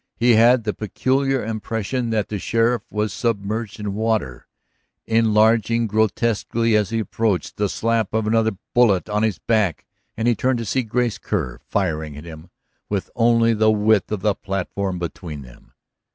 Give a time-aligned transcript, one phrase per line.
[0.15, 4.47] He had the peculiar impression that the sheriff was submerged in water,
[5.05, 7.57] enlarging grotesquely as he approached.
[7.57, 9.85] The slap of another bullet on his back,
[10.17, 12.49] and he turned to see Grace Kerr firing at him
[12.89, 15.71] with only the width of the platform between them.